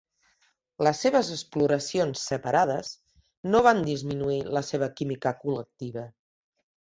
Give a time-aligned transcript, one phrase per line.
[0.85, 2.89] Les seves exploracions separades
[3.55, 6.07] no van disminuir la seva química col·lectiva.